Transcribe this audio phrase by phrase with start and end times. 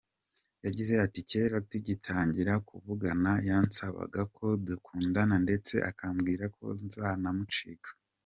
[0.65, 7.89] Yagize ati “Kera tugitangira kuvugana, yansabaga ko dukundana ndetse akambwira ko ntazamucika.